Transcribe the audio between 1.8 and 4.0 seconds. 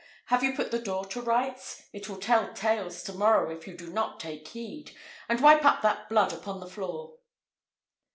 It will tell tales to morrow if you do